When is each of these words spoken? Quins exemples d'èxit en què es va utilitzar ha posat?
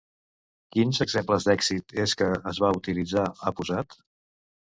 Quins 0.75 1.01
exemples 1.03 1.45
d'èxit 1.49 1.93
en 2.05 2.09
què 2.21 2.29
es 2.53 2.61
va 2.65 2.71
utilitzar 2.79 3.27
ha 3.51 3.55
posat? 3.61 3.95